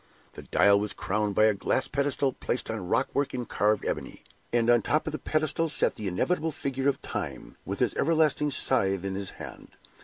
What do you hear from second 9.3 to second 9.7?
hand.